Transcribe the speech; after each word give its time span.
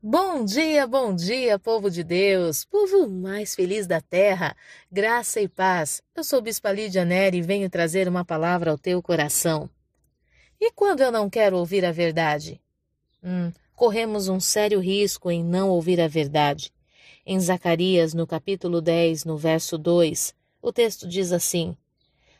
Bom 0.00 0.44
dia, 0.44 0.86
bom 0.86 1.12
dia, 1.12 1.58
povo 1.58 1.90
de 1.90 2.04
Deus, 2.04 2.64
povo 2.64 3.08
mais 3.08 3.56
feliz 3.56 3.84
da 3.84 4.00
terra, 4.00 4.56
graça 4.92 5.40
e 5.40 5.48
paz. 5.48 6.00
Eu 6.14 6.22
sou 6.22 6.40
Bispa 6.40 6.70
Lídia 6.70 7.04
Neri 7.04 7.38
e 7.38 7.42
venho 7.42 7.68
trazer 7.68 8.06
uma 8.06 8.24
palavra 8.24 8.70
ao 8.70 8.78
teu 8.78 9.02
coração. 9.02 9.68
E 10.60 10.70
quando 10.70 11.00
eu 11.00 11.10
não 11.10 11.28
quero 11.28 11.58
ouvir 11.58 11.84
a 11.84 11.90
verdade? 11.90 12.60
Hum, 13.24 13.50
corremos 13.74 14.28
um 14.28 14.38
sério 14.38 14.78
risco 14.78 15.32
em 15.32 15.42
não 15.42 15.68
ouvir 15.68 16.00
a 16.00 16.06
verdade. 16.06 16.72
Em 17.26 17.40
Zacarias, 17.40 18.14
no 18.14 18.24
capítulo 18.24 18.80
10, 18.80 19.24
no 19.24 19.36
verso 19.36 19.76
2, 19.76 20.32
o 20.62 20.72
texto 20.72 21.08
diz 21.08 21.32
assim: 21.32 21.76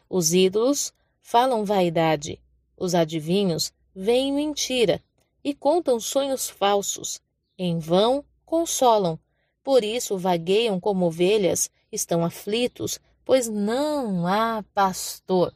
Os 0.09 0.33
ídolos 0.33 0.93
falam 1.21 1.65
vaidade, 1.65 2.41
os 2.77 2.95
adivinhos 2.95 3.73
veem 3.93 4.33
mentira 4.33 5.03
e 5.43 5.53
contam 5.53 5.99
sonhos 5.99 6.49
falsos 6.49 7.21
em 7.59 7.79
vão 7.79 8.25
consolam, 8.47 9.19
por 9.63 9.85
isso 9.85 10.17
vagueiam 10.17 10.81
como 10.81 11.07
ovelhas, 11.07 11.69
estão 11.93 12.25
aflitos, 12.25 12.99
pois 13.25 13.49
não 13.49 14.27
há 14.27 14.65
pastor. 14.73 15.55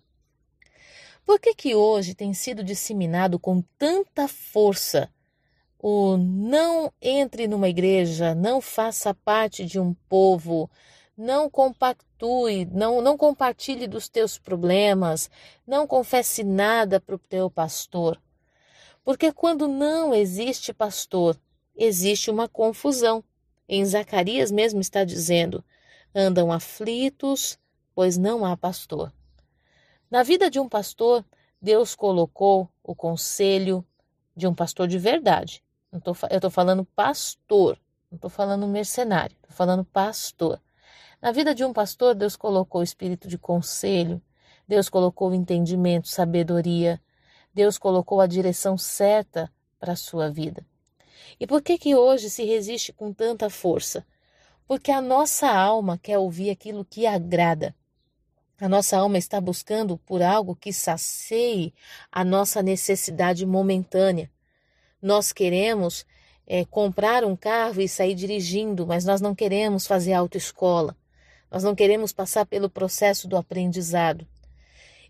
Por 1.24 1.40
que 1.40 1.54
que 1.54 1.74
hoje 1.74 2.14
tem 2.14 2.34
sido 2.34 2.62
disseminado 2.64 3.38
com 3.38 3.62
tanta 3.78 4.28
força 4.28 5.08
o 5.82 6.16
não 6.16 6.92
entre 7.02 7.48
numa 7.48 7.68
igreja, 7.68 8.36
não 8.36 8.60
faça 8.60 9.12
parte 9.12 9.64
de 9.64 9.80
um 9.80 9.92
povo, 10.08 10.70
não 11.16 11.50
compactue, 11.50 12.66
não, 12.66 13.02
não 13.02 13.16
compartilhe 13.16 13.88
dos 13.88 14.08
teus 14.08 14.38
problemas, 14.38 15.28
não 15.66 15.86
confesse 15.86 16.44
nada 16.44 17.00
para 17.00 17.16
o 17.16 17.18
teu 17.18 17.50
pastor. 17.50 18.20
Porque 19.04 19.32
quando 19.32 19.66
não 19.66 20.14
existe 20.14 20.72
pastor, 20.72 21.36
existe 21.76 22.30
uma 22.30 22.48
confusão. 22.48 23.22
Em 23.68 23.84
Zacarias 23.84 24.50
mesmo 24.50 24.80
está 24.80 25.04
dizendo: 25.04 25.64
andam 26.14 26.52
aflitos, 26.52 27.58
pois 27.94 28.16
não 28.16 28.44
há 28.44 28.56
pastor. 28.56 29.12
Na 30.10 30.22
vida 30.22 30.50
de 30.50 30.60
um 30.60 30.68
pastor, 30.68 31.24
Deus 31.60 31.94
colocou 31.94 32.68
o 32.82 32.94
conselho 32.94 33.84
de 34.36 34.46
um 34.46 34.54
pastor 34.54 34.86
de 34.88 34.98
verdade. 34.98 35.62
eu 35.90 36.36
estou 36.36 36.50
falando 36.50 36.84
pastor, 36.84 37.78
não 38.10 38.16
estou 38.16 38.30
falando 38.30 38.66
mercenário, 38.66 39.36
estou 39.36 39.56
falando 39.56 39.84
pastor. 39.84 40.60
Na 41.20 41.30
vida 41.30 41.54
de 41.54 41.64
um 41.64 41.72
pastor, 41.72 42.14
Deus 42.14 42.34
colocou 42.34 42.80
o 42.80 42.84
espírito 42.84 43.28
de 43.28 43.38
conselho, 43.38 44.20
Deus 44.66 44.88
colocou 44.88 45.30
o 45.30 45.34
entendimento, 45.34 46.08
sabedoria, 46.08 47.00
Deus 47.54 47.78
colocou 47.78 48.20
a 48.20 48.26
direção 48.26 48.76
certa 48.76 49.50
para 49.78 49.92
a 49.92 49.96
sua 49.96 50.30
vida. 50.30 50.66
E 51.38 51.46
por 51.46 51.62
que 51.62 51.78
que 51.78 51.94
hoje 51.94 52.30
se 52.30 52.44
resiste 52.44 52.92
com 52.92 53.12
tanta 53.12 53.50
força? 53.50 54.06
Porque 54.66 54.90
a 54.90 55.00
nossa 55.00 55.48
alma 55.48 55.98
quer 55.98 56.18
ouvir 56.18 56.50
aquilo 56.50 56.84
que 56.84 57.06
agrada. 57.06 57.74
A 58.60 58.68
nossa 58.68 58.96
alma 58.96 59.18
está 59.18 59.40
buscando 59.40 59.98
por 59.98 60.22
algo 60.22 60.54
que 60.54 60.72
sacie 60.72 61.74
a 62.10 62.24
nossa 62.24 62.62
necessidade 62.62 63.44
momentânea. 63.44 64.30
Nós 65.00 65.32
queremos 65.32 66.06
é, 66.46 66.64
comprar 66.64 67.24
um 67.24 67.34
carro 67.34 67.80
e 67.80 67.88
sair 67.88 68.14
dirigindo, 68.14 68.86
mas 68.86 69.04
nós 69.04 69.20
não 69.20 69.34
queremos 69.34 69.86
fazer 69.86 70.12
autoescola. 70.12 70.96
Nós 71.50 71.64
não 71.64 71.74
queremos 71.74 72.12
passar 72.12 72.46
pelo 72.46 72.70
processo 72.70 73.26
do 73.26 73.36
aprendizado. 73.36 74.26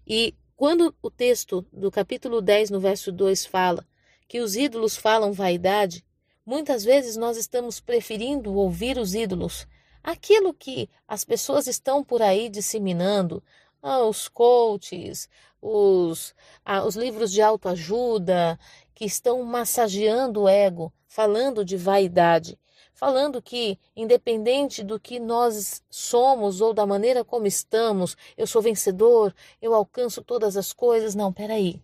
E 0.06 0.34
quando 0.56 0.94
o 1.02 1.10
texto 1.10 1.64
do 1.72 1.90
capítulo 1.90 2.40
10, 2.40 2.70
no 2.70 2.80
verso 2.80 3.12
2, 3.12 3.44
fala 3.46 3.86
que 4.32 4.40
os 4.40 4.56
ídolos 4.56 4.96
falam 4.96 5.30
vaidade, 5.30 6.02
muitas 6.46 6.82
vezes 6.82 7.18
nós 7.18 7.36
estamos 7.36 7.80
preferindo 7.80 8.54
ouvir 8.54 8.96
os 8.96 9.14
ídolos, 9.14 9.66
aquilo 10.02 10.54
que 10.54 10.88
as 11.06 11.22
pessoas 11.22 11.66
estão 11.66 12.02
por 12.02 12.22
aí 12.22 12.48
disseminando, 12.48 13.42
ah, 13.82 14.02
os 14.04 14.28
coaches, 14.28 15.28
os, 15.60 16.34
ah, 16.64 16.82
os 16.82 16.96
livros 16.96 17.30
de 17.30 17.42
autoajuda, 17.42 18.58
que 18.94 19.04
estão 19.04 19.42
massageando 19.42 20.44
o 20.44 20.48
ego, 20.48 20.90
falando 21.06 21.62
de 21.62 21.76
vaidade, 21.76 22.58
falando 22.94 23.42
que, 23.42 23.78
independente 23.94 24.82
do 24.82 24.98
que 24.98 25.20
nós 25.20 25.82
somos 25.90 26.62
ou 26.62 26.72
da 26.72 26.86
maneira 26.86 27.22
como 27.22 27.46
estamos, 27.46 28.16
eu 28.34 28.46
sou 28.46 28.62
vencedor, 28.62 29.34
eu 29.60 29.74
alcanço 29.74 30.22
todas 30.22 30.56
as 30.56 30.72
coisas. 30.72 31.14
Não, 31.14 31.30
peraí. 31.30 31.82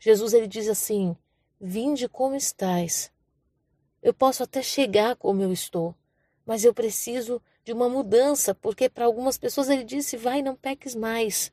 Jesus 0.00 0.34
ele 0.34 0.48
diz 0.48 0.68
assim: 0.68 1.16
Vinde 1.66 2.10
como 2.10 2.36
estais. 2.36 3.10
Eu 4.02 4.12
posso 4.12 4.42
até 4.42 4.60
chegar 4.60 5.16
como 5.16 5.40
eu 5.40 5.50
estou, 5.50 5.94
mas 6.44 6.62
eu 6.62 6.74
preciso 6.74 7.40
de 7.64 7.72
uma 7.72 7.88
mudança, 7.88 8.54
porque 8.54 8.86
para 8.86 9.06
algumas 9.06 9.38
pessoas 9.38 9.70
ele 9.70 9.82
disse: 9.82 10.14
vai, 10.14 10.42
não 10.42 10.54
peques 10.54 10.94
mais. 10.94 11.50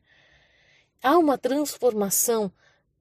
Há 1.02 1.18
uma 1.18 1.38
transformação 1.38 2.52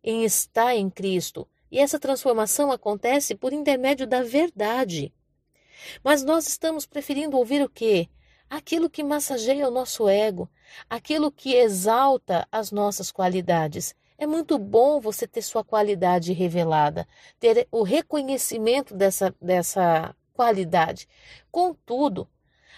em 0.04 0.22
estar 0.22 0.76
em 0.76 0.88
Cristo, 0.88 1.48
e 1.68 1.80
essa 1.80 1.98
transformação 1.98 2.70
acontece 2.70 3.34
por 3.34 3.52
intermédio 3.52 4.06
da 4.06 4.22
verdade. 4.22 5.12
Mas 6.04 6.22
nós 6.22 6.46
estamos 6.46 6.86
preferindo 6.86 7.36
ouvir 7.36 7.60
o 7.60 7.68
quê? 7.68 8.08
Aquilo 8.48 8.88
que 8.88 9.02
massageia 9.02 9.66
o 9.66 9.72
nosso 9.72 10.08
ego, 10.08 10.48
aquilo 10.88 11.32
que 11.32 11.56
exalta 11.56 12.46
as 12.52 12.70
nossas 12.70 13.10
qualidades. 13.10 13.96
É 14.20 14.26
muito 14.26 14.58
bom 14.58 15.00
você 15.00 15.26
ter 15.26 15.40
sua 15.40 15.64
qualidade 15.64 16.34
revelada, 16.34 17.08
ter 17.38 17.66
o 17.72 17.82
reconhecimento 17.82 18.94
dessa, 18.94 19.34
dessa 19.40 20.14
qualidade. 20.34 21.08
Contudo, 21.50 22.28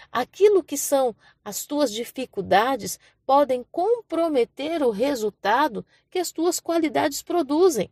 aquilo 0.09 0.63
que 0.63 0.77
são 0.77 1.13
as 1.43 1.65
tuas 1.65 1.91
dificuldades 1.91 2.97
podem 3.25 3.61
comprometer 3.69 4.81
o 4.83 4.89
resultado 4.89 5.85
que 6.09 6.17
as 6.17 6.31
tuas 6.31 6.61
qualidades 6.61 7.21
produzem. 7.21 7.91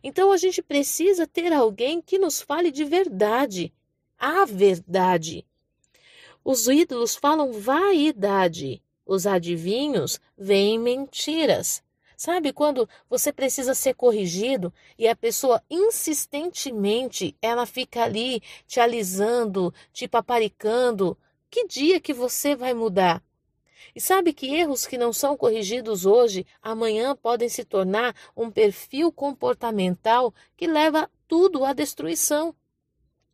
Então 0.00 0.30
a 0.30 0.36
gente 0.36 0.62
precisa 0.62 1.26
ter 1.26 1.52
alguém 1.52 2.00
que 2.00 2.20
nos 2.20 2.40
fale 2.40 2.70
de 2.70 2.84
verdade, 2.84 3.74
a 4.16 4.44
verdade. 4.44 5.44
Os 6.44 6.68
ídolos 6.68 7.16
falam 7.16 7.50
vaidade, 7.50 8.80
os 9.04 9.26
adivinhos 9.26 10.20
veem 10.38 10.78
mentiras. 10.78 11.82
Sabe 12.22 12.52
quando 12.52 12.86
você 13.08 13.32
precisa 13.32 13.74
ser 13.74 13.94
corrigido 13.94 14.70
e 14.98 15.08
a 15.08 15.16
pessoa 15.16 15.64
insistentemente 15.70 17.34
ela 17.40 17.64
fica 17.64 18.04
ali 18.04 18.42
te 18.66 18.78
alisando, 18.78 19.72
te 19.90 20.06
paparicando? 20.06 21.16
Que 21.48 21.66
dia 21.66 21.98
que 21.98 22.12
você 22.12 22.54
vai 22.54 22.74
mudar? 22.74 23.22
E 23.94 24.02
sabe 24.02 24.34
que 24.34 24.54
erros 24.54 24.86
que 24.86 24.98
não 24.98 25.14
são 25.14 25.34
corrigidos 25.34 26.04
hoje, 26.04 26.46
amanhã 26.60 27.16
podem 27.16 27.48
se 27.48 27.64
tornar 27.64 28.14
um 28.36 28.50
perfil 28.50 29.10
comportamental 29.10 30.34
que 30.58 30.66
leva 30.66 31.10
tudo 31.26 31.64
à 31.64 31.72
destruição, 31.72 32.54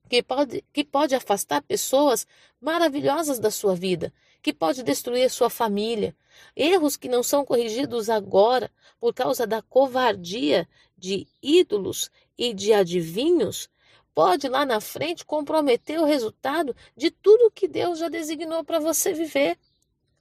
que 0.08 0.22
pode, 0.22 0.64
que 0.72 0.84
pode 0.84 1.12
afastar 1.12 1.60
pessoas 1.60 2.24
maravilhosas 2.60 3.40
da 3.40 3.50
sua 3.50 3.74
vida, 3.74 4.12
que 4.42 4.52
pode 4.52 4.82
destruir 4.82 5.30
sua 5.30 5.50
família. 5.50 6.14
Erros 6.54 6.96
que 6.96 7.08
não 7.08 7.22
são 7.22 7.44
corrigidos 7.44 8.10
agora 8.10 8.70
por 9.00 9.14
causa 9.14 9.46
da 9.46 9.62
covardia 9.62 10.68
de 10.96 11.26
ídolos 11.42 12.10
e 12.38 12.52
de 12.52 12.72
adivinhos, 12.72 13.68
pode 14.14 14.48
lá 14.48 14.64
na 14.64 14.80
frente 14.80 15.24
comprometer 15.24 16.00
o 16.00 16.04
resultado 16.04 16.74
de 16.96 17.10
tudo 17.10 17.50
que 17.50 17.68
Deus 17.68 17.98
já 17.98 18.08
designou 18.08 18.64
para 18.64 18.78
você 18.78 19.12
viver. 19.12 19.58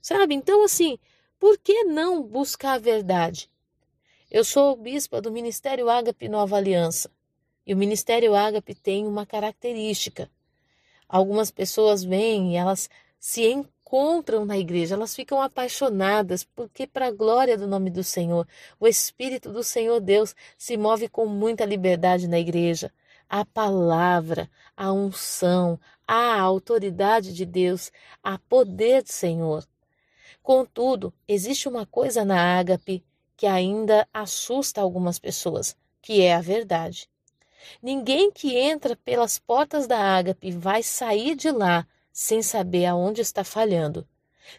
Sabe? 0.01 0.35
Então, 0.35 0.63
assim, 0.63 0.99
por 1.39 1.57
que 1.57 1.85
não 1.85 2.21
buscar 2.21 2.73
a 2.73 2.77
verdade? 2.77 3.49
Eu 4.29 4.43
sou 4.43 4.75
bispa 4.75 5.21
do 5.21 5.31
Ministério 5.31 5.89
Ágape 5.89 6.27
Nova 6.27 6.57
Aliança. 6.57 7.09
E 7.65 7.73
o 7.73 7.77
Ministério 7.77 8.35
Ágape 8.35 8.75
tem 8.75 9.07
uma 9.07 9.25
característica. 9.25 10.29
Algumas 11.07 11.49
pessoas 11.49 12.03
vêm 12.03 12.53
e 12.53 12.55
elas 12.55 12.89
se 13.17 13.43
encontram 13.85 14.45
na 14.45 14.57
igreja, 14.57 14.95
elas 14.95 15.15
ficam 15.15 15.39
apaixonadas, 15.39 16.43
porque, 16.43 16.87
para 16.87 17.07
a 17.07 17.11
glória 17.11 17.55
do 17.55 17.67
nome 17.67 17.91
do 17.91 18.03
Senhor, 18.03 18.47
o 18.79 18.87
Espírito 18.87 19.51
do 19.51 19.63
Senhor 19.63 20.01
Deus 20.01 20.35
se 20.57 20.75
move 20.75 21.07
com 21.07 21.27
muita 21.27 21.65
liberdade 21.65 22.27
na 22.27 22.39
igreja. 22.39 22.91
A 23.29 23.45
palavra, 23.45 24.49
a 24.75 24.91
unção, 24.91 25.79
a 26.07 26.39
autoridade 26.39 27.31
de 27.31 27.45
Deus, 27.45 27.91
a 28.23 28.39
poder 28.39 29.03
do 29.03 29.11
Senhor. 29.11 29.63
Contudo, 30.41 31.13
existe 31.27 31.69
uma 31.69 31.85
coisa 31.85 32.25
na 32.25 32.57
ágape 32.57 33.03
que 33.37 33.45
ainda 33.45 34.07
assusta 34.11 34.81
algumas 34.81 35.19
pessoas, 35.19 35.75
que 36.01 36.23
é 36.23 36.33
a 36.33 36.41
verdade. 36.41 37.07
Ninguém 37.83 38.31
que 38.31 38.57
entra 38.57 38.95
pelas 38.95 39.37
portas 39.37 39.85
da 39.85 39.99
ágape 39.99 40.51
vai 40.51 40.81
sair 40.81 41.35
de 41.35 41.51
lá 41.51 41.85
sem 42.15 42.41
saber 42.41 42.85
aonde 42.85 43.19
está 43.19 43.43
falhando. 43.43 44.07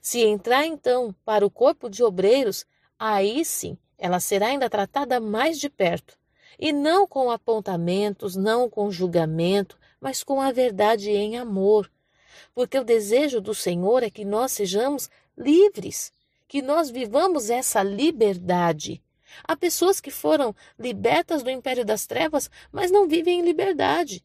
Se 0.02 0.20
entrar 0.20 0.66
então 0.66 1.14
para 1.24 1.46
o 1.46 1.50
corpo 1.50 1.88
de 1.88 2.04
obreiros, 2.04 2.66
aí 2.98 3.46
sim 3.46 3.78
ela 3.96 4.20
será 4.20 4.48
ainda 4.48 4.68
tratada 4.68 5.18
mais 5.18 5.58
de 5.58 5.70
perto, 5.70 6.18
e 6.58 6.70
não 6.70 7.06
com 7.06 7.30
apontamentos, 7.30 8.36
não 8.36 8.68
com 8.68 8.90
julgamento, 8.90 9.78
mas 9.98 10.22
com 10.22 10.38
a 10.38 10.52
verdade 10.52 11.10
em 11.10 11.38
amor. 11.38 11.90
Porque 12.54 12.78
o 12.78 12.84
desejo 12.84 13.40
do 13.40 13.54
Senhor 13.54 14.02
é 14.02 14.10
que 14.10 14.22
nós 14.22 14.52
sejamos 14.52 15.08
livres, 15.34 16.12
que 16.46 16.60
nós 16.60 16.90
vivamos 16.90 17.48
essa 17.48 17.82
liberdade. 17.82 19.02
Há 19.44 19.56
pessoas 19.56 19.98
que 19.98 20.10
foram 20.10 20.54
libertas 20.78 21.42
do 21.42 21.48
império 21.48 21.86
das 21.86 22.06
trevas, 22.06 22.50
mas 22.70 22.90
não 22.90 23.08
vivem 23.08 23.40
em 23.40 23.42
liberdade. 23.42 24.22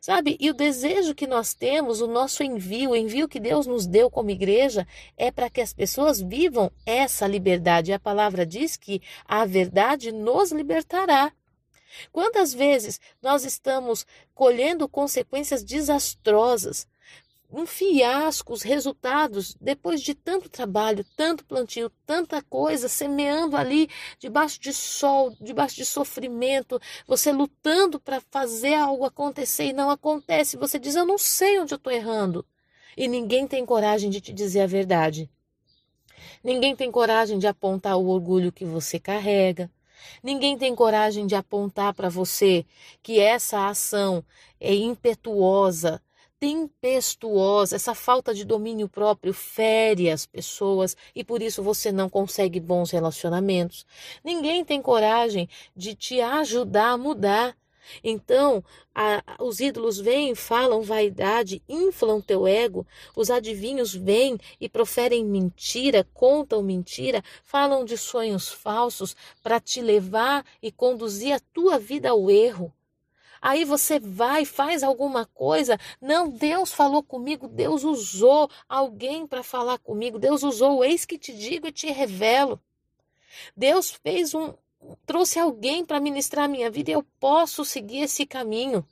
Sabe? 0.00 0.36
E 0.40 0.50
o 0.50 0.54
desejo 0.54 1.14
que 1.14 1.26
nós 1.26 1.54
temos, 1.54 2.00
o 2.00 2.06
nosso 2.06 2.42
envio, 2.42 2.90
o 2.90 2.96
envio 2.96 3.28
que 3.28 3.40
Deus 3.40 3.66
nos 3.66 3.86
deu 3.86 4.10
como 4.10 4.30
igreja, 4.30 4.86
é 5.16 5.30
para 5.30 5.50
que 5.50 5.60
as 5.60 5.72
pessoas 5.72 6.20
vivam 6.20 6.70
essa 6.84 7.26
liberdade. 7.26 7.92
A 7.92 7.98
palavra 7.98 8.46
diz 8.46 8.76
que 8.76 9.02
a 9.24 9.44
verdade 9.44 10.12
nos 10.12 10.52
libertará. 10.52 11.32
Quantas 12.12 12.52
vezes 12.52 13.00
nós 13.22 13.44
estamos 13.44 14.06
colhendo 14.34 14.88
consequências 14.88 15.62
desastrosas 15.64 16.86
um 17.50 17.64
fiasco 17.64 18.52
os 18.52 18.62
resultados 18.62 19.54
depois 19.60 20.02
de 20.02 20.14
tanto 20.14 20.48
trabalho, 20.48 21.04
tanto 21.16 21.44
plantio, 21.44 21.90
tanta 22.04 22.42
coisa, 22.42 22.88
semeando 22.88 23.56
ali 23.56 23.88
debaixo 24.18 24.60
de 24.60 24.72
sol, 24.72 25.34
debaixo 25.40 25.76
de 25.76 25.84
sofrimento, 25.84 26.80
você 27.06 27.32
lutando 27.32 28.00
para 28.00 28.20
fazer 28.30 28.74
algo 28.74 29.04
acontecer 29.04 29.66
e 29.66 29.72
não 29.72 29.90
acontece. 29.90 30.56
Você 30.56 30.78
diz: 30.78 30.94
Eu 30.94 31.06
não 31.06 31.18
sei 31.18 31.58
onde 31.58 31.72
eu 31.74 31.76
estou 31.76 31.92
errando. 31.92 32.44
E 32.96 33.08
ninguém 33.08 33.46
tem 33.46 33.64
coragem 33.64 34.10
de 34.10 34.20
te 34.20 34.32
dizer 34.32 34.62
a 34.62 34.66
verdade. 34.66 35.30
Ninguém 36.42 36.74
tem 36.74 36.90
coragem 36.90 37.38
de 37.38 37.46
apontar 37.46 37.96
o 37.98 38.08
orgulho 38.08 38.52
que 38.52 38.64
você 38.64 38.98
carrega. 38.98 39.70
Ninguém 40.22 40.56
tem 40.56 40.74
coragem 40.74 41.26
de 41.26 41.34
apontar 41.34 41.92
para 41.94 42.08
você 42.08 42.64
que 43.02 43.20
essa 43.20 43.68
ação 43.68 44.24
é 44.60 44.74
impetuosa, 44.74 46.00
tempestuosa, 46.38 47.76
essa 47.76 47.94
falta 47.94 48.34
de 48.34 48.44
domínio 48.44 48.88
próprio 48.88 49.32
fere 49.32 50.10
as 50.10 50.26
pessoas 50.26 50.96
e 51.14 51.24
por 51.24 51.42
isso 51.42 51.62
você 51.62 51.90
não 51.90 52.08
consegue 52.08 52.60
bons 52.60 52.90
relacionamentos. 52.90 53.86
Ninguém 54.22 54.64
tem 54.64 54.82
coragem 54.82 55.48
de 55.74 55.94
te 55.94 56.20
ajudar 56.20 56.90
a 56.90 56.98
mudar. 56.98 57.56
Então, 58.02 58.64
a, 58.94 59.22
os 59.40 59.60
ídolos 59.60 59.98
vêm, 59.98 60.34
falam 60.34 60.82
vaidade, 60.82 61.62
inflam 61.68 62.20
teu 62.20 62.46
ego, 62.46 62.86
os 63.14 63.30
adivinhos 63.30 63.94
vêm 63.94 64.38
e 64.60 64.68
proferem 64.68 65.24
mentira, 65.24 66.06
contam 66.12 66.62
mentira, 66.62 67.22
falam 67.44 67.84
de 67.84 67.96
sonhos 67.96 68.48
falsos 68.48 69.14
para 69.42 69.60
te 69.60 69.80
levar 69.80 70.44
e 70.60 70.72
conduzir 70.72 71.32
a 71.32 71.40
tua 71.52 71.78
vida 71.78 72.10
ao 72.10 72.30
erro. 72.30 72.72
Aí 73.40 73.64
você 73.64 73.98
vai, 73.98 74.44
faz 74.44 74.82
alguma 74.82 75.26
coisa. 75.26 75.78
Não, 76.00 76.28
Deus 76.28 76.72
falou 76.72 77.02
comigo, 77.02 77.48
Deus 77.48 77.84
usou 77.84 78.50
alguém 78.68 79.26
para 79.26 79.42
falar 79.42 79.78
comigo. 79.78 80.18
Deus 80.18 80.42
usou, 80.42 80.84
eis 80.84 81.04
que 81.04 81.18
te 81.18 81.32
digo 81.32 81.66
e 81.66 81.72
te 81.72 81.90
revelo. 81.90 82.60
Deus 83.56 83.90
fez 83.90 84.34
um 84.34 84.54
trouxe 85.04 85.38
alguém 85.38 85.84
para 85.84 86.00
ministrar 86.00 86.44
a 86.44 86.48
minha 86.48 86.70
vida 86.70 86.90
e 86.90 86.94
eu 86.94 87.04
posso 87.18 87.64
seguir 87.64 88.02
esse 88.02 88.24
caminho. 88.24 88.86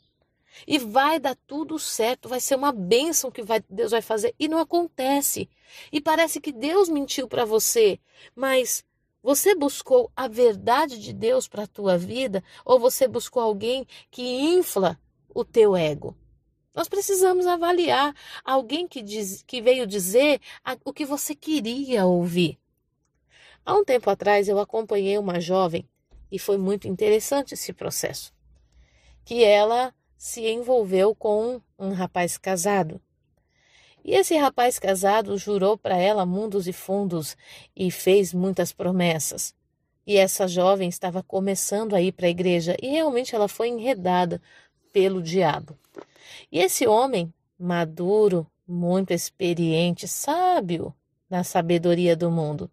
E 0.66 0.78
vai 0.78 1.18
dar 1.18 1.36
tudo 1.46 1.78
certo, 1.78 2.28
vai 2.28 2.40
ser 2.40 2.54
uma 2.54 2.72
bênção 2.72 3.30
que 3.30 3.42
vai, 3.42 3.62
Deus 3.68 3.90
vai 3.90 4.00
fazer. 4.00 4.34
E 4.38 4.46
não 4.46 4.58
acontece. 4.58 5.48
E 5.90 6.00
parece 6.00 6.40
que 6.40 6.52
Deus 6.52 6.88
mentiu 6.88 7.26
para 7.26 7.44
você, 7.44 7.98
mas 8.36 8.84
você 9.24 9.54
buscou 9.54 10.12
a 10.14 10.28
verdade 10.28 10.98
de 10.98 11.10
Deus 11.10 11.48
para 11.48 11.62
a 11.62 11.66
tua 11.66 11.96
vida 11.96 12.44
ou 12.62 12.78
você 12.78 13.08
buscou 13.08 13.42
alguém 13.42 13.86
que 14.10 14.22
infla 14.22 15.00
o 15.34 15.42
teu 15.42 15.74
ego? 15.74 16.14
Nós 16.74 16.90
precisamos 16.90 17.46
avaliar 17.46 18.14
alguém 18.44 18.86
que, 18.86 19.00
diz, 19.00 19.42
que 19.42 19.62
veio 19.62 19.86
dizer 19.86 20.42
o 20.84 20.92
que 20.92 21.06
você 21.06 21.34
queria 21.34 22.04
ouvir. 22.04 22.58
Há 23.64 23.74
um 23.74 23.82
tempo 23.82 24.10
atrás 24.10 24.46
eu 24.46 24.58
acompanhei 24.58 25.16
uma 25.16 25.40
jovem 25.40 25.88
e 26.30 26.38
foi 26.38 26.58
muito 26.58 26.86
interessante 26.86 27.54
esse 27.54 27.72
processo. 27.72 28.30
Que 29.24 29.42
ela 29.42 29.94
se 30.18 30.46
envolveu 30.46 31.14
com 31.14 31.62
um 31.78 31.92
rapaz 31.92 32.36
casado. 32.36 33.00
E 34.04 34.14
esse 34.14 34.36
rapaz 34.36 34.78
casado 34.78 35.38
jurou 35.38 35.78
para 35.78 35.96
ela 35.96 36.26
mundos 36.26 36.68
e 36.68 36.72
fundos 36.72 37.36
e 37.74 37.90
fez 37.90 38.34
muitas 38.34 38.70
promessas. 38.70 39.54
E 40.06 40.18
essa 40.18 40.46
jovem 40.46 40.90
estava 40.90 41.22
começando 41.22 41.94
a 41.94 42.02
ir 42.02 42.12
para 42.12 42.26
a 42.26 42.30
igreja 42.30 42.76
e 42.82 42.88
realmente 42.88 43.34
ela 43.34 43.48
foi 43.48 43.68
enredada 43.68 44.42
pelo 44.92 45.22
diabo. 45.22 45.78
E 46.52 46.58
esse 46.58 46.86
homem, 46.86 47.32
maduro, 47.58 48.46
muito 48.68 49.12
experiente, 49.12 50.06
sábio 50.06 50.94
na 51.30 51.42
sabedoria 51.42 52.14
do 52.14 52.30
mundo, 52.30 52.70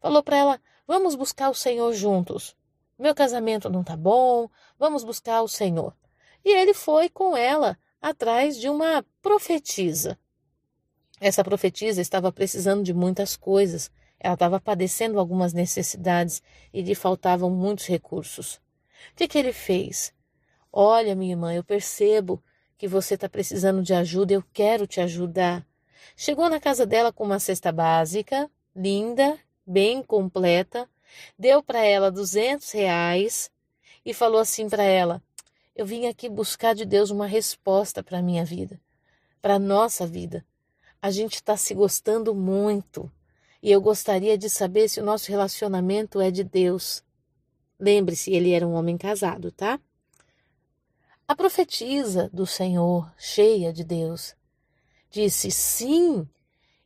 falou 0.00 0.22
para 0.22 0.38
ela: 0.38 0.60
Vamos 0.86 1.14
buscar 1.14 1.50
o 1.50 1.54
Senhor 1.54 1.92
juntos. 1.92 2.56
Meu 2.98 3.14
casamento 3.14 3.68
não 3.68 3.82
está 3.82 3.96
bom, 3.96 4.48
vamos 4.78 5.04
buscar 5.04 5.42
o 5.42 5.48
Senhor. 5.48 5.94
E 6.42 6.50
ele 6.50 6.72
foi 6.72 7.08
com 7.08 7.36
ela 7.36 7.76
atrás 8.00 8.58
de 8.58 8.68
uma 8.68 9.04
profetisa. 9.20 10.18
Essa 11.24 11.42
profetisa 11.42 12.02
estava 12.02 12.30
precisando 12.30 12.82
de 12.82 12.92
muitas 12.92 13.34
coisas. 13.34 13.90
Ela 14.20 14.34
estava 14.34 14.60
padecendo 14.60 15.18
algumas 15.18 15.54
necessidades 15.54 16.42
e 16.70 16.82
lhe 16.82 16.94
faltavam 16.94 17.48
muitos 17.48 17.86
recursos. 17.86 18.56
O 18.56 19.16
que, 19.16 19.26
que 19.26 19.38
ele 19.38 19.54
fez? 19.54 20.12
Olha, 20.70 21.14
minha 21.14 21.32
irmã, 21.32 21.54
eu 21.54 21.64
percebo 21.64 22.44
que 22.76 22.86
você 22.86 23.14
está 23.14 23.26
precisando 23.26 23.82
de 23.82 23.94
ajuda, 23.94 24.34
eu 24.34 24.44
quero 24.52 24.86
te 24.86 25.00
ajudar. 25.00 25.66
Chegou 26.14 26.50
na 26.50 26.60
casa 26.60 26.84
dela 26.84 27.10
com 27.10 27.24
uma 27.24 27.40
cesta 27.40 27.72
básica, 27.72 28.50
linda, 28.76 29.38
bem 29.66 30.02
completa, 30.02 30.86
deu 31.38 31.62
para 31.62 31.82
ela 31.82 32.12
duzentos 32.12 32.70
reais 32.70 33.50
e 34.04 34.12
falou 34.12 34.40
assim 34.40 34.68
para 34.68 34.82
ela: 34.82 35.22
Eu 35.74 35.86
vim 35.86 36.06
aqui 36.06 36.28
buscar 36.28 36.74
de 36.74 36.84
Deus 36.84 37.08
uma 37.08 37.26
resposta 37.26 38.02
para 38.02 38.18
a 38.18 38.22
minha 38.22 38.44
vida, 38.44 38.78
para 39.40 39.54
a 39.54 39.58
nossa 39.58 40.06
vida 40.06 40.44
a 41.04 41.10
gente 41.10 41.34
está 41.34 41.54
se 41.54 41.74
gostando 41.74 42.34
muito. 42.34 43.12
E 43.62 43.70
eu 43.70 43.78
gostaria 43.78 44.38
de 44.38 44.48
saber 44.48 44.88
se 44.88 45.00
o 45.00 45.04
nosso 45.04 45.30
relacionamento 45.30 46.18
é 46.18 46.30
de 46.30 46.42
Deus. 46.42 47.04
Lembre-se, 47.78 48.32
ele 48.32 48.52
era 48.52 48.66
um 48.66 48.72
homem 48.72 48.96
casado, 48.96 49.52
tá? 49.52 49.78
A 51.28 51.36
profetisa 51.36 52.30
do 52.32 52.46
Senhor, 52.46 53.12
cheia 53.18 53.70
de 53.70 53.84
Deus, 53.84 54.34
disse: 55.10 55.50
sim, 55.50 56.26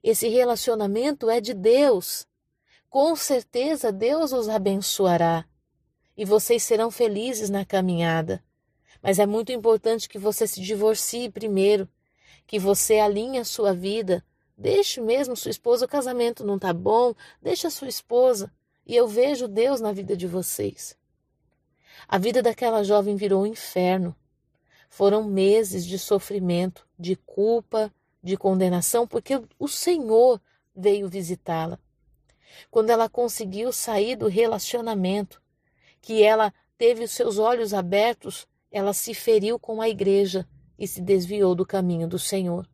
esse 0.03 0.27
relacionamento 0.27 1.31
é 1.31 1.41
de 1.41 1.55
Deus. 1.55 2.27
Com 2.91 3.15
certeza 3.15 3.93
Deus 3.93 4.33
os 4.33 4.49
abençoará 4.49 5.45
e 6.17 6.25
vocês 6.25 6.65
serão 6.65 6.91
felizes 6.91 7.51
na 7.51 7.65
caminhada. 7.65 8.43
Mas 9.01 9.21
é 9.21 9.27
muito 9.27 9.53
importante 9.53 10.09
que 10.09 10.19
você 10.19 10.45
se 10.45 10.61
divorcie 10.61 11.31
primeiro 11.31 11.89
que 12.49 12.59
você 12.59 12.99
alinhe 12.99 13.39
a 13.39 13.45
sua 13.45 13.75
vida. 13.75 14.25
Deixe 14.57 15.01
mesmo 15.03 15.37
sua 15.37 15.51
esposa, 15.51 15.85
o 15.85 15.89
casamento 15.89 16.45
não 16.45 16.57
está 16.57 16.73
bom, 16.73 17.15
deixe 17.41 17.67
a 17.67 17.71
sua 17.71 17.89
esposa. 17.89 18.51
E 18.85 18.97
eu 18.97 19.07
vejo 19.07 19.47
Deus 19.47 19.81
na 19.83 19.93
vida 19.93 20.17
de 20.17 20.27
vocês. 20.27 20.97
A 22.09 22.17
vida 22.17 22.43
daquela 22.43 22.83
jovem 22.83 23.17
virou 23.17 23.43
um 23.43 23.47
inferno. 23.47 24.17
Foram 24.89 25.25
meses 25.25 25.85
de 25.85 25.99
sofrimento, 25.99 26.89
de 26.99 27.15
culpa, 27.15 27.93
de 28.23 28.35
condenação, 28.35 29.07
porque 29.07 29.41
o 29.59 29.69
Senhor 29.69 30.41
veio 30.75 31.07
visitá-la. 31.07 31.79
Quando 32.71 32.89
ela 32.89 33.11
conseguiu 33.11 33.71
sair 33.73 34.17
do 34.17 34.27
relacionamento, 34.27 35.43
que 36.01 36.23
ela 36.23 36.53
teve 36.79 37.05
os 37.05 37.11
seus 37.11 37.37
olhos 37.37 37.75
abertos, 37.75 38.49
ela 38.73 38.95
se 38.95 39.13
feriu 39.13 39.59
com 39.59 39.83
a 39.83 39.89
igreja 39.89 40.49
e 40.79 40.87
se 40.87 41.01
desviou 41.01 41.55
do 41.55 41.67
caminho 41.67 42.07
do 42.07 42.19
Senhor, 42.19 42.69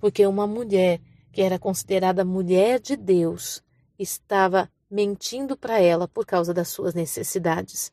porque 0.00 0.26
uma 0.26 0.46
mulher 0.46 1.00
que 1.32 1.40
era 1.40 1.58
considerada 1.58 2.24
mulher 2.24 2.80
de 2.80 2.96
Deus 2.96 3.62
estava 3.98 4.70
mentindo 4.90 5.56
para 5.56 5.80
ela 5.80 6.08
por 6.08 6.26
causa 6.26 6.52
das 6.52 6.68
suas 6.68 6.94
necessidades. 6.94 7.92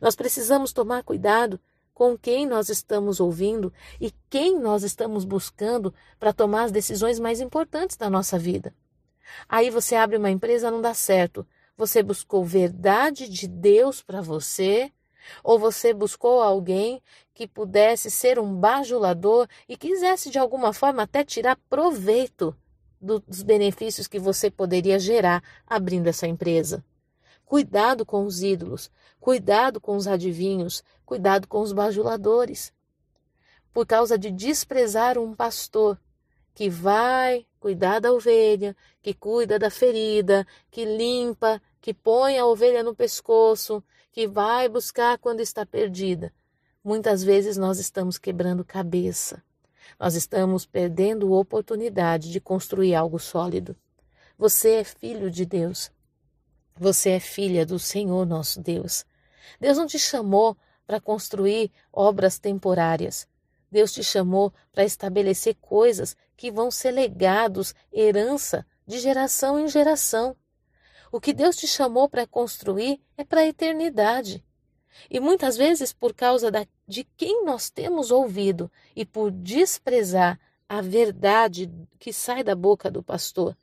Nós 0.00 0.14
precisamos 0.14 0.72
tomar 0.72 1.02
cuidado 1.02 1.60
com 1.92 2.16
quem 2.16 2.46
nós 2.46 2.68
estamos 2.68 3.18
ouvindo 3.18 3.72
e 4.00 4.12
quem 4.30 4.58
nós 4.58 4.84
estamos 4.84 5.24
buscando 5.24 5.92
para 6.18 6.32
tomar 6.32 6.64
as 6.64 6.72
decisões 6.72 7.18
mais 7.18 7.40
importantes 7.40 7.96
da 7.96 8.08
nossa 8.08 8.38
vida. 8.38 8.72
Aí 9.48 9.68
você 9.68 9.96
abre 9.96 10.16
uma 10.16 10.30
empresa, 10.30 10.70
não 10.70 10.80
dá 10.80 10.94
certo. 10.94 11.46
Você 11.76 12.02
buscou 12.02 12.44
verdade 12.44 13.28
de 13.28 13.46
Deus 13.46 14.02
para 14.02 14.20
você 14.20 14.92
ou 15.42 15.58
você 15.58 15.92
buscou 15.94 16.40
alguém 16.42 17.02
que 17.34 17.46
pudesse 17.46 18.10
ser 18.10 18.38
um 18.38 18.54
bajulador 18.54 19.46
e 19.68 19.76
quisesse 19.76 20.30
de 20.30 20.38
alguma 20.38 20.72
forma 20.72 21.02
até 21.02 21.24
tirar 21.24 21.56
proveito 21.68 22.56
dos 23.00 23.42
benefícios 23.42 24.08
que 24.08 24.18
você 24.18 24.50
poderia 24.50 24.98
gerar 24.98 25.42
abrindo 25.66 26.08
essa 26.08 26.26
empresa? 26.26 26.84
Cuidado 27.44 28.04
com 28.04 28.24
os 28.24 28.42
ídolos, 28.42 28.90
cuidado 29.20 29.80
com 29.80 29.96
os 29.96 30.06
adivinhos, 30.06 30.82
cuidado 31.06 31.46
com 31.48 31.60
os 31.60 31.72
bajuladores. 31.72 32.72
por 33.72 33.86
causa 33.86 34.18
de 34.18 34.30
desprezar 34.30 35.16
um 35.18 35.34
pastor 35.34 35.98
que 36.52 36.68
vai 36.68 37.46
cuidar 37.60 38.00
da 38.00 38.12
ovelha, 38.12 38.76
que 39.00 39.14
cuida 39.14 39.58
da 39.58 39.70
ferida, 39.70 40.44
que 40.70 40.84
limpa, 40.84 41.62
que 41.80 41.94
põe 41.94 42.36
a 42.38 42.44
ovelha 42.44 42.82
no 42.82 42.94
pescoço, 42.94 43.82
que 44.12 44.26
vai 44.26 44.68
buscar 44.68 45.18
quando 45.18 45.40
está 45.40 45.64
perdida. 45.64 46.32
Muitas 46.82 47.22
vezes 47.22 47.56
nós 47.56 47.78
estamos 47.78 48.18
quebrando 48.18 48.64
cabeça. 48.64 49.42
Nós 49.98 50.14
estamos 50.14 50.66
perdendo 50.66 51.32
oportunidade 51.32 52.30
de 52.30 52.40
construir 52.40 52.94
algo 52.94 53.18
sólido. 53.18 53.76
Você 54.36 54.74
é 54.74 54.84
filho 54.84 55.30
de 55.30 55.44
Deus. 55.44 55.90
Você 56.76 57.10
é 57.10 57.20
filha 57.20 57.66
do 57.66 57.78
Senhor 57.78 58.24
nosso 58.24 58.60
Deus. 58.60 59.04
Deus 59.60 59.76
não 59.76 59.86
te 59.86 59.98
chamou 59.98 60.56
para 60.86 61.00
construir 61.00 61.70
obras 61.92 62.38
temporárias. 62.38 63.26
Deus 63.70 63.92
te 63.92 64.02
chamou 64.02 64.52
para 64.72 64.84
estabelecer 64.84 65.56
coisas 65.60 66.16
que 66.36 66.50
vão 66.50 66.70
ser 66.70 66.92
legados, 66.92 67.74
herança 67.92 68.64
de 68.86 68.98
geração 68.98 69.58
em 69.58 69.68
geração. 69.68 70.36
O 71.10 71.20
que 71.20 71.32
Deus 71.32 71.56
te 71.56 71.66
chamou 71.66 72.08
para 72.08 72.26
construir 72.26 73.00
é 73.16 73.24
para 73.24 73.40
a 73.40 73.46
eternidade. 73.46 74.44
E 75.10 75.20
muitas 75.20 75.56
vezes, 75.56 75.92
por 75.92 76.12
causa 76.12 76.50
da, 76.50 76.66
de 76.86 77.04
quem 77.16 77.44
nós 77.44 77.70
temos 77.70 78.10
ouvido 78.10 78.70
e 78.94 79.04
por 79.04 79.30
desprezar 79.30 80.38
a 80.68 80.80
verdade 80.80 81.70
que 81.98 82.12
sai 82.12 82.44
da 82.44 82.54
boca 82.54 82.90
do 82.90 83.02
pastor, 83.02 83.56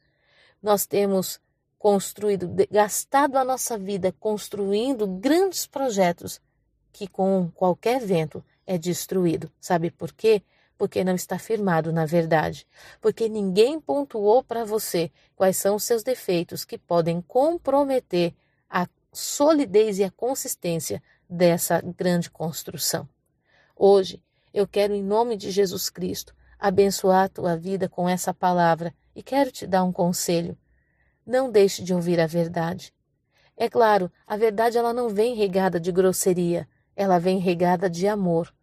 nós 0.62 0.86
temos 0.86 1.40
construído, 1.78 2.50
gastado 2.72 3.38
a 3.38 3.44
nossa 3.44 3.78
vida 3.78 4.12
construindo 4.20 5.06
grandes 5.06 5.68
projetos 5.68 6.42
que 6.92 7.08
com 7.08 7.52
qualquer 7.54 8.00
vento 8.00 8.44
é 8.66 8.78
destruído. 8.78 9.52
Sabe 9.60 9.92
por 9.92 10.12
quê? 10.14 10.42
Porque 10.78 11.04
não 11.04 11.16
está 11.16 11.40
firmado 11.40 11.94
na 11.94 12.06
verdade. 12.06 12.68
Porque 13.00 13.30
ninguém 13.30 13.80
pontuou 13.80 14.44
para 14.44 14.66
você 14.66 15.12
quais 15.36 15.58
são 15.58 15.76
os 15.76 15.84
seus 15.84 16.04
defeitos 16.04 16.66
que 16.66 16.78
podem 16.78 17.22
comprometer 17.22 18.34
a 18.70 18.88
solidez 19.12 20.00
e 20.00 20.04
a 20.04 20.12
consistência 20.12 21.02
dessa 21.30 21.82
grande 21.82 22.30
construção. 22.30 23.08
Hoje, 23.76 24.22
eu 24.54 24.68
quero, 24.68 24.94
em 24.94 25.04
nome 25.04 25.36
de 25.36 25.52
Jesus 25.52 25.90
Cristo, 25.90 26.34
abençoar 26.58 27.26
a 27.26 27.30
tua 27.30 27.58
vida 27.58 27.90
com 27.90 28.08
essa 28.08 28.34
palavra 28.34 28.94
e 29.16 29.22
quero 29.22 29.52
te 29.52 29.68
dar 29.68 29.84
um 29.84 29.92
conselho. 29.92 30.58
Não 31.26 31.52
deixe 31.52 31.84
de 31.84 31.94
ouvir 31.94 32.20
a 32.20 32.28
verdade. 32.28 32.94
É 33.58 33.70
claro, 33.70 34.12
a 34.28 34.36
verdade 34.36 34.78
ela 34.78 34.94
não 34.94 35.10
vem 35.10 35.36
regada 35.36 35.80
de 35.80 35.92
grosseria, 35.92 36.68
ela 36.96 37.20
vem 37.20 37.40
regada 37.40 37.90
de 37.90 38.08
amor. 38.08 38.54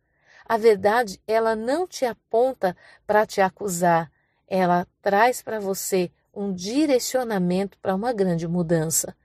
A 0.46 0.56
verdade, 0.56 1.20
ela 1.26 1.54
não 1.54 1.86
te 1.86 2.04
aponta 2.04 2.76
para 3.06 3.26
te 3.26 3.40
acusar, 3.40 4.10
ela 4.46 4.86
traz 5.00 5.40
para 5.42 5.58
você 5.58 6.10
um 6.34 6.52
direcionamento 6.52 7.78
para 7.78 7.94
uma 7.94 8.12
grande 8.12 8.46
mudança. 8.48 9.16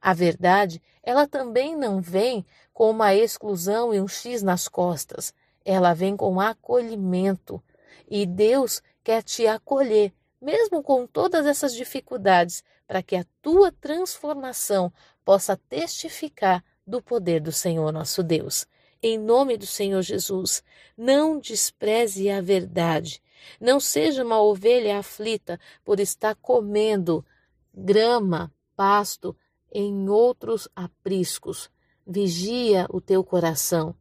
A 0.00 0.14
verdade, 0.14 0.80
ela 1.02 1.26
também 1.26 1.76
não 1.76 2.00
vem 2.00 2.44
com 2.72 2.90
uma 2.90 3.14
exclusão 3.14 3.92
e 3.92 4.00
um 4.00 4.06
X 4.06 4.42
nas 4.42 4.68
costas. 4.68 5.34
Ela 5.64 5.94
vem 5.94 6.16
com 6.16 6.40
acolhimento. 6.40 7.62
E 8.08 8.24
Deus 8.24 8.82
quer 9.02 9.22
te 9.22 9.46
acolher, 9.46 10.12
mesmo 10.40 10.82
com 10.82 11.06
todas 11.06 11.46
essas 11.46 11.74
dificuldades, 11.74 12.62
para 12.86 13.02
que 13.02 13.16
a 13.16 13.26
tua 13.42 13.72
transformação 13.72 14.92
possa 15.24 15.56
testificar 15.68 16.64
do 16.86 17.02
poder 17.02 17.40
do 17.40 17.52
Senhor 17.52 17.92
nosso 17.92 18.22
Deus. 18.22 18.66
Em 19.00 19.16
nome 19.16 19.56
do 19.56 19.66
Senhor 19.66 20.02
Jesus, 20.02 20.62
não 20.96 21.38
despreze 21.38 22.28
a 22.28 22.40
verdade. 22.40 23.22
Não 23.60 23.78
seja 23.78 24.24
uma 24.24 24.42
ovelha 24.42 24.98
aflita 24.98 25.60
por 25.84 26.00
estar 26.00 26.34
comendo 26.34 27.24
grama, 27.72 28.52
pasto 28.74 29.36
em 29.72 30.08
outros 30.08 30.68
apriscos. 30.74 31.70
Vigia 32.04 32.86
o 32.90 33.00
teu 33.00 33.22
coração. 33.22 33.94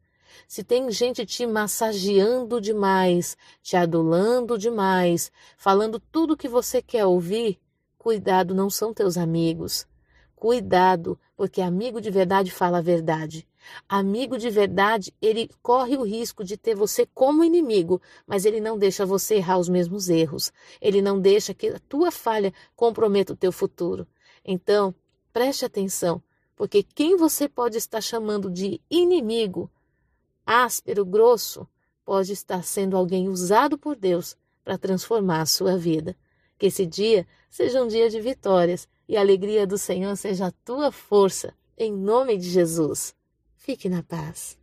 Se 0.48 0.63
tem 0.63 0.89
gente 0.89 1.25
te 1.27 1.46
massageando 1.46 2.60
demais, 2.60 3.38
te 3.62 3.77
adulando 3.77 4.58
demais, 4.58 5.32
falando 5.58 6.00
tudo 6.00 6.34
o 6.34 6.38
que 6.38 6.48
você 6.48 6.82
quer 6.82 7.06
ouvir, 7.06 7.60
cuidado, 7.98 8.56
não 8.56 8.70
são 8.70 8.94
teus 8.94 9.16
amigos. 9.16 9.86
Cuidado, 10.36 11.20
porque 11.36 11.62
amigo 11.62 12.00
de 12.00 12.12
verdade 12.12 12.51
fala 12.51 12.77
a 12.77 12.82
verdade. 12.82 13.48
Amigo 13.88 14.38
de 14.38 14.50
verdade, 14.50 15.13
ele 15.21 15.50
corre 15.62 15.97
o 15.97 16.03
risco 16.03 16.43
de 16.43 16.57
ter 16.57 16.75
você 16.75 17.05
como 17.13 17.43
inimigo, 17.43 18.01
mas 18.25 18.45
ele 18.45 18.59
não 18.59 18.77
deixa 18.77 19.05
você 19.05 19.36
errar 19.36 19.57
os 19.57 19.69
mesmos 19.69 20.09
erros. 20.09 20.51
Ele 20.81 21.01
não 21.01 21.19
deixa 21.19 21.53
que 21.53 21.67
a 21.67 21.79
tua 21.79 22.12
falha 22.12 22.53
comprometa 22.75 23.33
o 23.33 23.38
teu 23.38 23.51
futuro. 23.51 24.07
Então, 24.43 24.93
preste 25.31 25.65
atenção, 25.65 26.21
porque 26.55 26.83
quem 26.83 27.15
você 27.15 27.47
pode 27.47 27.77
estar 27.77 28.01
chamando 28.01 28.50
de 28.50 28.81
inimigo, 28.89 29.69
áspero, 30.45 31.05
grosso, 31.05 31.67
pode 32.03 32.31
estar 32.31 32.63
sendo 32.63 32.95
alguém 32.95 33.27
usado 33.27 33.77
por 33.77 33.95
Deus 33.95 34.38
para 34.63 34.77
transformar 34.77 35.41
a 35.41 35.45
sua 35.45 35.77
vida. 35.77 36.15
Que 36.57 36.67
esse 36.67 36.86
dia 36.86 37.27
seja 37.50 37.83
um 37.83 37.88
dia 37.88 38.09
de 38.09 38.19
vitórias 38.19 38.88
e 39.07 39.15
a 39.15 39.19
alegria 39.21 39.67
do 39.67 39.77
Senhor 39.77 40.15
seja 40.15 40.47
a 40.47 40.51
tua 40.51 40.91
força, 40.91 41.53
em 41.77 41.91
nome 41.91 42.38
de 42.38 42.50
Jesus. 42.50 43.13
Fique 43.67 43.89
na 43.89 44.01
paz. 44.01 44.57